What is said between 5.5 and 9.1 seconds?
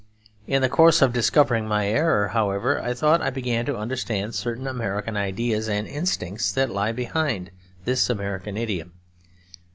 and instincts that lie behind this American idiom.